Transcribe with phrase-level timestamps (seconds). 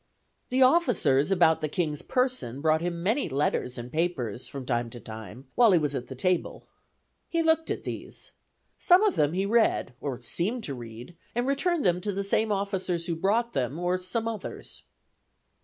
[0.49, 4.99] "The officers about the king's person brought him many letters and papers, from time to
[4.99, 6.65] time, while he was at table.
[7.29, 8.31] He looked at these.
[8.79, 12.51] Some of them he read, or seemed to read, and returned them to the same
[12.51, 14.81] officers who brought them, or some others.